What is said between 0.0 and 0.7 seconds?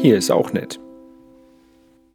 Hier ist auch